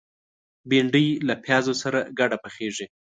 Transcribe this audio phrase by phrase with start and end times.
[0.69, 2.85] بېنډۍ له پیازو سره ګډه پخېږي